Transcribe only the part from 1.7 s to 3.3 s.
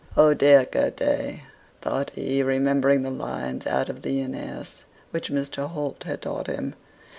thought he, remembering the